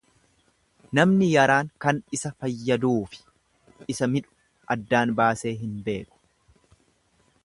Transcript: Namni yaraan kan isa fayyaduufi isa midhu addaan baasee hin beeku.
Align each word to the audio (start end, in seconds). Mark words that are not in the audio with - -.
Namni 0.99 1.27
yaraan 1.33 1.69
kan 1.85 1.99
isa 2.19 2.31
fayyaduufi 2.45 3.21
isa 3.95 4.09
midhu 4.15 4.35
addaan 4.77 5.15
baasee 5.21 5.55
hin 5.63 5.77
beeku. 5.91 6.19